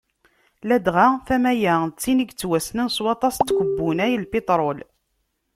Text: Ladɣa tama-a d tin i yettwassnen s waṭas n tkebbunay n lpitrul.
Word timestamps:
Ladɣa 0.67 1.07
tama-a 1.27 1.75
d 1.87 1.91
tin 2.01 2.23
i 2.23 2.25
yettwassnen 2.27 2.87
s 2.95 2.97
waṭas 3.03 3.35
n 3.39 3.43
tkebbunay 3.47 4.11
n 4.17 4.21
lpitrul. 4.25 4.79